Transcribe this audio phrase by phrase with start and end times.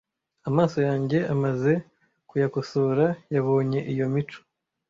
[0.49, 1.71] amaso yanjye amaze
[2.29, 3.05] kuyakosora
[3.35, 4.39] yabonye iyo mico